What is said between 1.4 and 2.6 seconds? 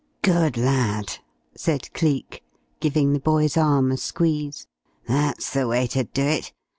said Cleek,